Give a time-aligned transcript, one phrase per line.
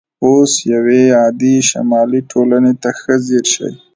[0.25, 3.73] اوس یوې عادي شمالي ټولنې ته ښه ځیر شئ